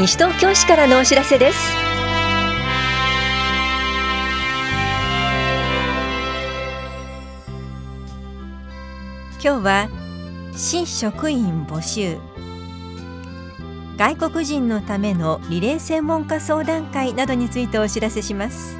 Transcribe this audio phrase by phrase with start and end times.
[0.00, 1.58] 西東京市からのお知らせです。
[9.44, 9.88] 今日は
[10.56, 12.16] 新職員募集。
[13.98, 18.79] 外国人のためのリレー専門家相談会などについてお知らせします。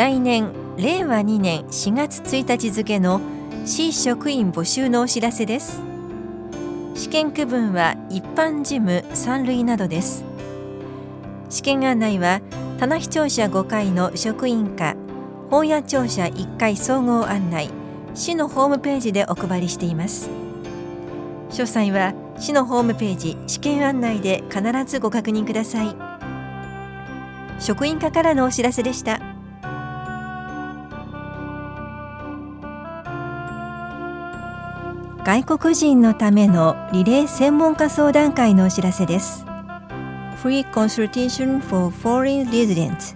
[0.00, 3.20] 来年令和2年4月1日付の
[3.66, 5.82] 市職員募集のお知らせです。
[6.94, 10.24] 試験区分は一般事務三類などです。
[11.50, 12.40] 試験案内は
[12.78, 14.96] 棚視聴者5階の職員課
[15.50, 17.68] 本屋庁舎1階総合案内
[18.14, 20.30] 市のホームページでお配りしています。
[21.50, 25.94] 詳細は市のホームページ試験案内で必ずご確認ください。
[27.58, 29.29] 職員課からのお知らせでした。
[35.30, 39.44] 外国人のためのリレー専門家相談会のお知らせです。
[40.42, 43.14] Free Consultation for Foreign Residents.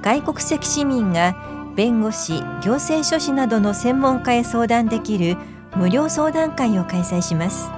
[0.00, 1.34] 外国籍市民が
[1.74, 5.36] 弁護士、行政書士などの専門家へ相談できる
[5.74, 7.68] 無料相談会を開催します。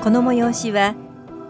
[0.00, 0.94] この催しは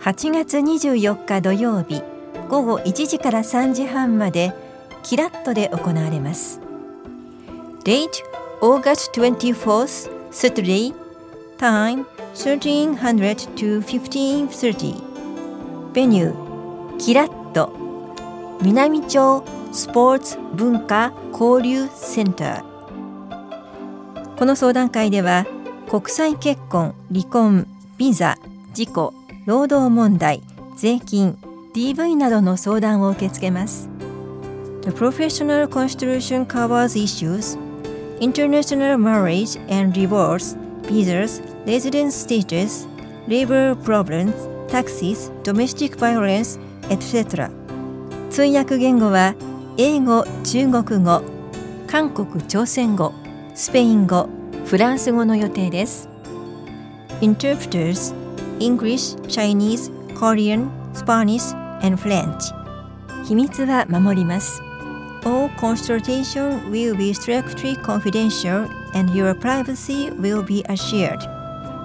[0.01, 2.03] 8月24日土曜日
[2.49, 4.55] 午後1時から3時半まで
[5.03, 6.59] キラットで行われます。
[7.85, 8.09] Date
[8.63, 10.93] August 24th Saturday
[11.59, 12.05] Time
[12.35, 15.01] 1300 to 1530
[15.93, 16.35] Venue
[16.99, 17.73] キラット
[18.61, 25.47] 南町スポーツ文化交流センターこの相談会では
[25.89, 28.37] 国際結婚、離婚、ビザ、
[28.73, 29.15] 事故、
[29.47, 30.43] 労働問題、
[30.77, 31.39] 税金、
[31.75, 33.89] DV などの相談を受け付けます
[34.83, 37.64] The professional constitution covers issues
[38.25, 42.87] international marriage and divorce, visas, residence status,
[43.29, 44.35] labor problems,
[44.67, 46.59] taxes, domestic violence,
[46.89, 47.51] etc.
[48.31, 49.35] 通訳言語は
[49.77, 51.23] 英語、中国語、
[51.87, 53.13] 韓国・朝鮮語、
[53.55, 54.29] スペイン語、
[54.65, 56.09] フランス語の予定です。
[57.21, 58.15] Interpreters
[58.59, 61.55] English, Chinese, Korean, Spanish,
[61.85, 62.55] and French
[63.25, 64.74] 秘密は守ります。
[65.25, 71.19] All consultation will be strictly confidential and your privacy will be assured.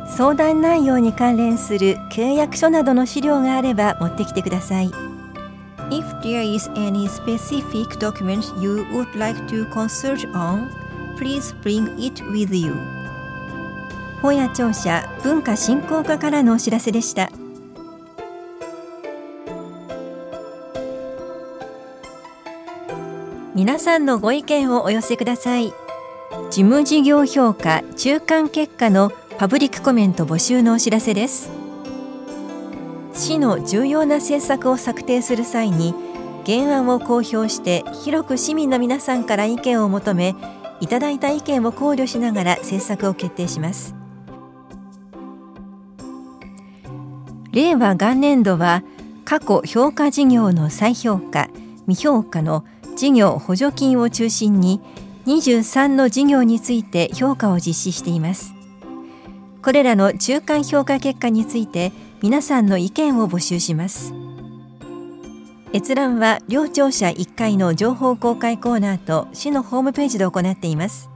[0.06, 4.92] 相談内容に関連する契約書などの資料があれば持ってきてください。
[5.90, 10.70] If there is any specific document you would like to consult on,
[11.18, 12.76] please bring it with you.
[14.22, 17.32] 本屋庁舎文化振興課からのお知らせでした。
[23.60, 25.74] 皆さんのご意見をお寄せください。
[26.50, 31.52] 事務事業評価中間結果のパブリックコメント募集のお知らせです。
[33.14, 35.94] 市の重要な政策を策定する際に
[36.46, 40.36] 原案を公表して広く市民の皆さんから意見を求め
[40.80, 43.94] いただいた意見を考慮しながら政策を決定します。
[47.52, 48.84] 令和元年度は
[49.26, 51.50] 過去評価事業の再評価
[51.90, 52.64] 未評価の
[53.00, 54.82] 事業補助金を中心に
[55.26, 58.54] 23の事業について評価を実施しています。
[59.64, 64.14] これらの中間評価結果について皆さんの意見を募集します。
[65.74, 71.10] 閲覧は両庁舎1階の情報公開コーナーと市のホームページで行っています。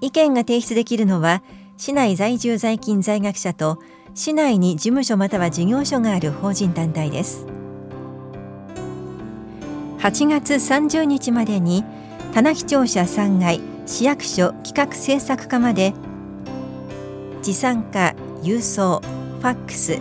[0.00, 1.44] 意見が提出できるのは
[1.76, 3.78] 市内在住在勤在学者と
[4.16, 7.46] 市内に事務所または事業所がある法人団体です。
[10.04, 11.82] 8月30日までに
[12.34, 15.94] 棚視庁舎3階市役所企画政策課まで
[17.40, 19.98] 持参化郵送ファックス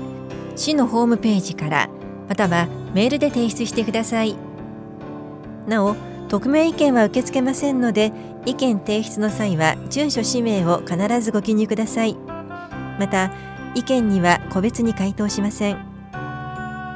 [0.58, 1.90] 市のホームページから
[2.28, 4.36] またはメールで提出してください。
[5.68, 5.96] なお
[6.28, 8.12] 匿名意見は受け付けませんので
[8.46, 12.18] 意見提出の際は住所氏名を必ずご記入ください。
[13.00, 13.32] また
[13.74, 15.78] 意見には個別に回答しません。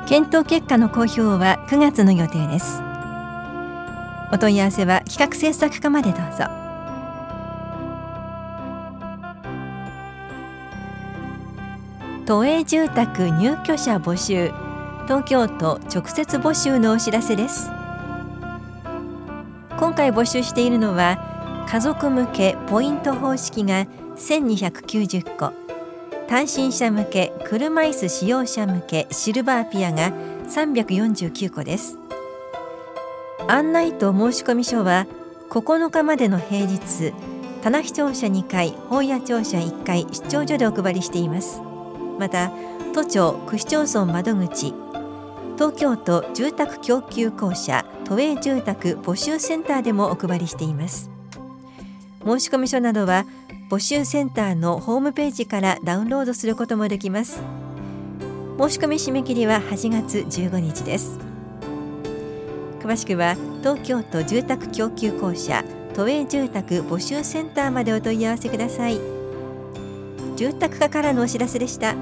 [0.10, 2.87] 検討結果の公表は9月の予定です。
[4.31, 6.45] お問い合わせは企画制作課までどうぞ。
[12.25, 14.51] 都営住宅入居者募集。
[15.06, 17.69] 東京都直接募集のお知らせです。
[19.79, 23.88] 今回募集しているのは家族向けポイント方式が
[24.18, 25.53] 1290個。
[26.27, 30.12] 単身者向け車椅子使用者向けシルバーピアが
[30.50, 31.97] 349個です。
[33.50, 35.08] 案内と申込書は
[35.50, 37.14] 9日までの平日
[37.62, 41.62] 棚視庁舎2階本屋庁舎1階出張所でお配りしています。
[42.20, 42.52] また
[42.94, 44.74] 都庁区市町村窓口
[45.56, 51.10] 東京都住宅供給公社都営住宅募集センターでもお配りしています。
[52.24, 53.26] 申込書などは
[53.72, 57.42] 募集センターのホームページからダウンロードすることもできます。
[58.60, 61.26] 申し込み締め切りは8月15日です。
[62.88, 65.62] 詳しくは東京都住宅供給公社
[65.94, 68.98] 都営住宅募集センターまでお問い合わせください。
[70.38, 71.95] 住宅課からのお知らせでした。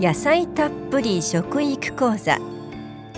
[0.00, 2.38] 野菜たっぷり食育講座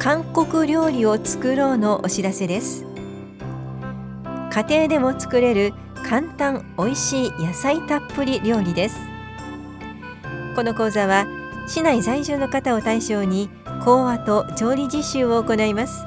[0.00, 2.84] 韓国料理を作ろうのお知らせです。
[4.50, 5.72] 家庭でも作れる
[6.04, 8.98] 簡単美味しい野菜たっぷり料理です。
[10.56, 13.48] この講座は市内在住の方を対象に
[13.84, 16.04] 講話と調理実習を行います。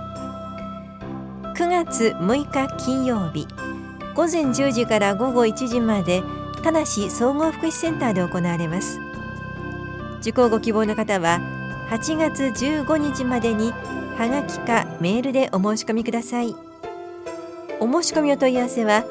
[1.55, 3.47] 9月6日金曜日
[4.15, 6.21] 午前10時から午後1時まで
[6.63, 8.99] 田梨総合福祉センターで行われます。
[10.21, 11.39] 受講ご希望の方は
[11.89, 13.71] 8月15日までに
[14.17, 16.55] はがきかメールでお申し込みください。
[17.79, 19.03] お申し込みお問い合わせは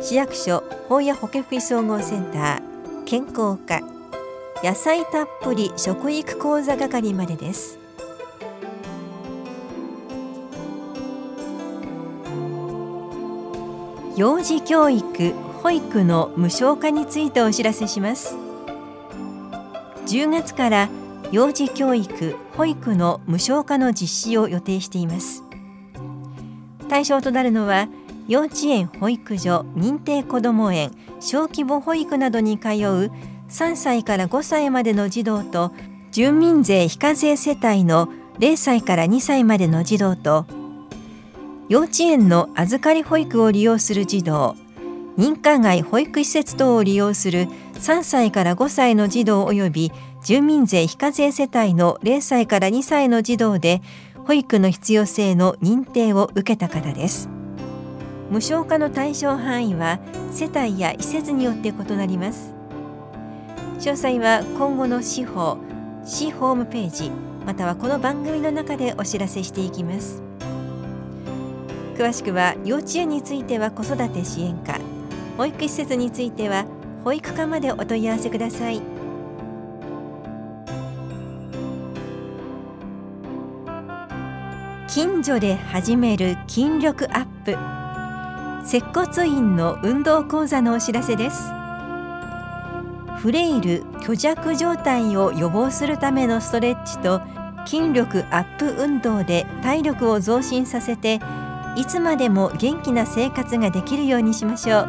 [0.00, 4.01] 市役所法や保健福祉総合センター健康課。
[4.62, 7.80] 野菜たっぷり食育講座係までです。
[14.16, 15.32] 幼児教育
[15.62, 18.36] 保育の無償化についてお知らせします。
[20.06, 20.88] 10月から
[21.32, 25.42] 幼児教育保育の無償化の実施を予定しています。
[26.88, 27.88] 対象となるのは
[28.28, 33.10] 幼稚園保育所認定こども園小規模保育などに通う
[33.52, 35.72] 3歳から5歳までの児童と
[36.10, 38.08] 住民税非課税世帯の
[38.38, 40.46] 0歳から2歳までの児童と
[41.68, 44.56] 幼稚園の預かり保育を利用する児童
[45.18, 49.92] 認可外保育施設等を利用する3歳から5歳の児童及び
[50.24, 53.82] 住民税非課税世帯の0歳から2歳の児童で
[54.26, 57.28] 保育の必要性の認定を受けた方です。
[58.32, 60.00] 無償化の対象範囲は
[60.30, 62.54] 世帯や施設によって異なります
[63.82, 65.58] 詳細は今後の司法
[66.04, 67.10] 市ホームページ
[67.44, 70.22] またはこの番組の中でお知らせしていきます。
[71.96, 74.78] 詳しくは幼稚園については子育て支援課。
[75.36, 76.64] 保育施設については
[77.02, 78.80] 保育課までお問い合わせください。
[84.86, 88.64] 近所で始める筋力アップ。
[88.64, 91.61] 接骨院の運動講座のお知らせです。
[93.22, 97.20] フレイル虚弱状態を予防するためのストレッチと
[97.64, 101.20] 筋力アップ運動で体力を増進させて
[101.76, 104.88] いつまでも元気な生活ができるようにしましょう。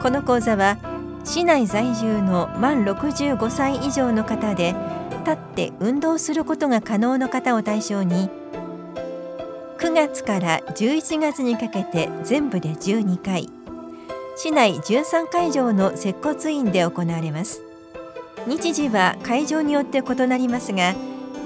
[0.00, 0.78] この講座は
[1.24, 4.76] 市内在住の満65歳以上の方で
[5.24, 8.30] 立って運動することが可能の方を対象に
[9.78, 13.55] 9月から11月にかけて全部で12回
[14.36, 17.62] 市内13会場の接骨院で行われます。
[18.46, 20.94] 日時は会場によって異なりますが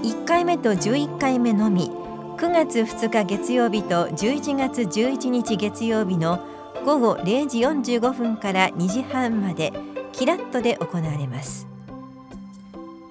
[0.02, 1.90] 1回目と11回目のみ
[2.36, 6.44] 9月2日月曜日と11月11日月曜日の
[6.84, 9.72] 午後0時45分から2時半まで
[10.12, 11.66] キラットで行われます。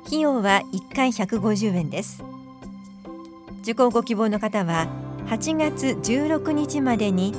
[0.07, 2.23] 費用は1回150円です。
[3.61, 4.87] 受講ご希望の方は
[5.27, 7.33] 8月16日までに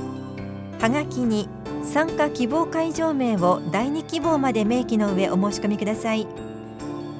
[0.79, 1.47] はがきに
[1.83, 6.27] 参加希望会場名を第2希望まで明記の上お申し込みください。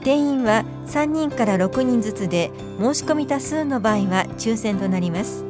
[0.04, 5.46] 定員は3人から6人ずつで申し込み多数の場合は抽選となります。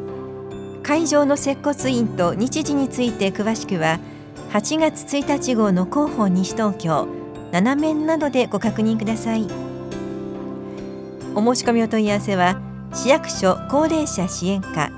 [0.84, 4.00] 会場の接骨院と日時について詳しくは
[4.52, 7.08] 8月1日号の広報西東京
[7.52, 9.48] 7面などでご確認ください。
[11.34, 12.60] お申し込みお問い合わせは
[12.94, 14.92] 市役所高齢者支援課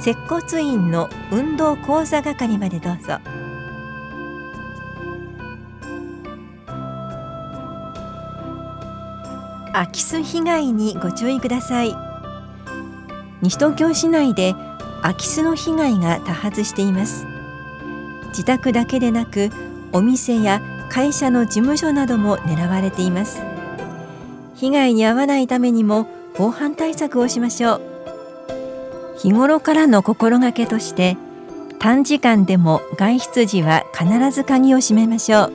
[0.00, 3.18] 接骨院の運動講座係までどうぞ。
[9.72, 11.94] 空き巣被害にご注意ください。
[13.42, 14.54] 西東京市内で
[15.02, 17.26] 空き巣の被害が多発しています。
[18.28, 19.50] 自宅だけでなく
[19.92, 23.42] お店や会社の事務所なども狙われています。
[24.54, 27.85] 被害に遭わないためにも防犯対策をしましょう。
[29.26, 31.16] 日頃からの心がけとして
[31.80, 35.52] 短時間でも外出時は必ず鍵を閉めましょう。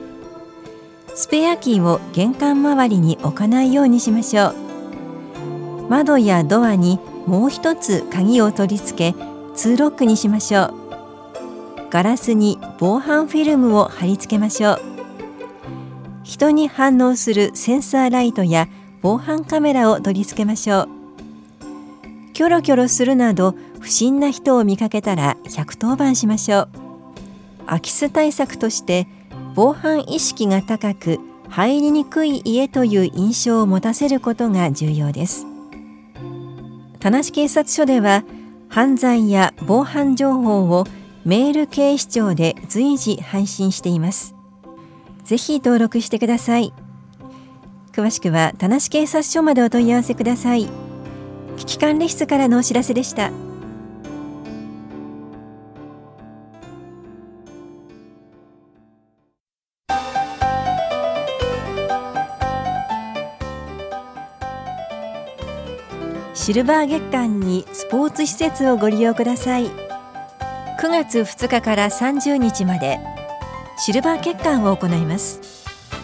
[1.14, 5.86] スペアキーを玄関周りに置かないようにしましょう。
[5.88, 9.18] 窓やドアにもう一つ鍵を取り付け
[9.54, 10.74] ツーロックにしましょう。
[11.88, 14.80] ガラスに防犯フィルムを貼り付けましょう。
[16.24, 18.68] 人に反応するセンサーライトや
[19.00, 21.01] 防犯カメラを取り付けましょう。
[22.32, 26.68] キョロキョロするなど不審な人を見かけたら110番しましょう。
[27.66, 29.06] 空き巣対策として
[29.54, 35.46] 防犯意識が高く入りにくい家という印象を持たせることが重要です。
[36.98, 38.24] 田無警察署では
[38.68, 40.86] 犯罪や防犯情報を
[41.24, 44.34] メール警視庁で随時配信しています。
[45.24, 46.72] ぜひ登録してください。
[47.92, 50.81] 詳しくは田無警察署までお問い合わせください。
[51.56, 53.30] 危機管理室からのお知らせでした。
[66.44, 72.98] シルバー月間にスポーツ施設をご利用ください9月2日から30日まで
[73.78, 75.40] シルバー月間を行います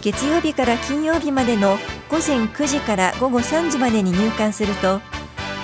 [0.01, 1.77] 月曜日から金曜日までの
[2.09, 5.01] 午前9時から午後3時までに入館すると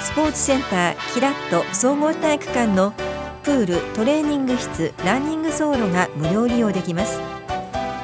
[0.05, 2.93] スポーツセンターキラット総合体育館の
[3.43, 7.19] プールトレーニング室ランニング走路が無料利用できます。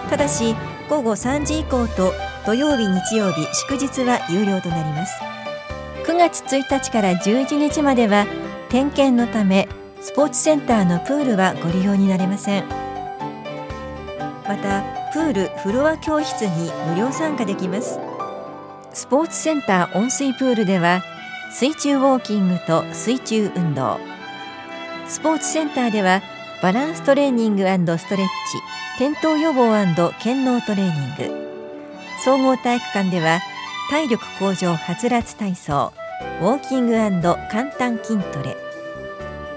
[0.09, 0.57] ただし
[0.89, 2.13] 午後3時以降と
[2.47, 5.13] 土曜日日曜日祝日は有料となります。
[6.07, 8.27] 9月1日から11日までは
[8.71, 9.69] 点検のため
[10.01, 12.65] スポーツセンターのプールはご利用になれません。
[14.49, 18.01] またプールフロア教室に無料参加できます。
[18.95, 21.03] スポーツセンター温水プールでは
[21.53, 23.99] 水中ウォーキングと水中運動。
[25.09, 26.23] スポーツセンターでは
[26.63, 27.67] バランストレーニング
[27.99, 28.27] ストレッ
[28.97, 29.69] チ転倒予防
[30.21, 31.51] 健脳トレーニング。
[32.25, 33.41] 総合体育館では
[33.91, 35.93] 体力向上はつらつ体操
[36.41, 36.97] ウォーキング
[37.51, 38.57] 簡単筋トレ。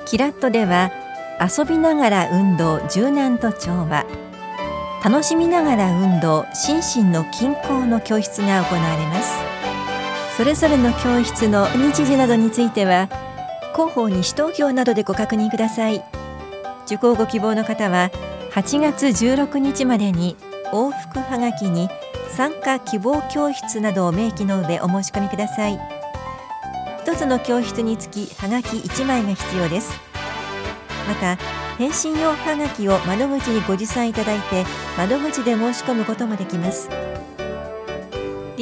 [0.06, 0.92] キラットでは
[1.40, 4.06] 遊びながら運動柔軟と調和。
[5.04, 9.38] 楽しみながら運動心身の均衡の教室が行われます。
[10.36, 13.08] それぞれの教室の日時などについては
[13.74, 16.04] 広報西東京などでご確認ください。
[16.86, 18.10] 受講ご希望の方は
[18.52, 20.36] 8月16日までに
[20.72, 21.88] 往復はがきに
[22.30, 25.80] 参加希望教室などを明記の上お申し込みください。
[27.06, 29.92] 1つの教室につきはがき1枚が必要です。
[31.08, 31.38] また
[31.78, 34.66] 返信用はがきを窓口にご持参いただいて
[34.98, 36.90] 窓口で申し込むこともできます。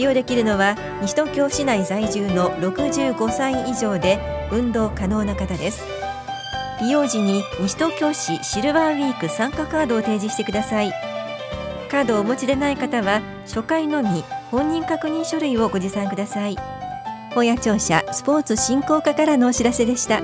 [0.01, 4.17] 利用できるのは西東京市内在住の65歳以上で
[4.51, 5.85] 運動可能な方です。
[6.81, 10.91] 利用時に西東京市シルバーウィーク参加カードを提示してください。
[11.91, 16.57] カードをお持ちでない方は初回のみ本人確認書類をご持参ください。
[17.35, 20.23] 本屋庁舎スポーツ振興課からのお知らせでした。